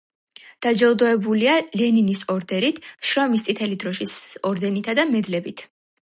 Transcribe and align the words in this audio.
დაჯილდოებულია 0.65 1.57
ლენინის 1.81 2.21
ორდენით, 2.37 2.81
შრომის 3.11 3.45
წითელი 3.49 3.79
დროშისა 3.85 4.43
ორდენითა 4.53 4.99
და 5.03 5.09
მედლებით. 5.15 5.65